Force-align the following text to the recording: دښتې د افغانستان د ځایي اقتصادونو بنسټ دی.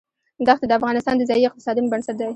دښتې 0.47 0.65
د 0.67 0.71
افغانستان 0.79 1.15
د 1.17 1.21
ځایي 1.29 1.43
اقتصادونو 1.47 1.91
بنسټ 1.91 2.15
دی. 2.17 2.25